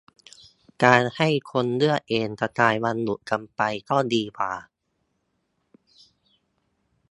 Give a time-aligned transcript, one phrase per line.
[0.83, 4.53] การให้คนเลือกเองกระจายวันหยุดกันไปก็ดีกว่า